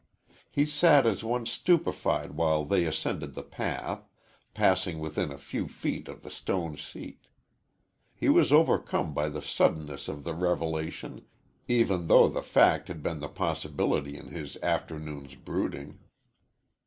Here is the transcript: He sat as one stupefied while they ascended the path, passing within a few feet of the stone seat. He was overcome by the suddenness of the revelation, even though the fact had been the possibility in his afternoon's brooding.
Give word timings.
He 0.49 0.65
sat 0.65 1.05
as 1.05 1.23
one 1.23 1.45
stupefied 1.45 2.31
while 2.31 2.65
they 2.65 2.85
ascended 2.85 3.35
the 3.35 3.43
path, 3.43 4.03
passing 4.55 4.97
within 4.97 5.31
a 5.31 5.37
few 5.37 5.67
feet 5.67 6.07
of 6.07 6.23
the 6.23 6.31
stone 6.31 6.75
seat. 6.75 7.27
He 8.15 8.27
was 8.27 8.51
overcome 8.51 9.13
by 9.13 9.29
the 9.29 9.43
suddenness 9.43 10.07
of 10.07 10.23
the 10.23 10.33
revelation, 10.33 11.27
even 11.67 12.07
though 12.07 12.27
the 12.29 12.41
fact 12.41 12.87
had 12.87 13.03
been 13.03 13.19
the 13.19 13.29
possibility 13.29 14.17
in 14.17 14.29
his 14.29 14.57
afternoon's 14.63 15.35
brooding. 15.35 15.99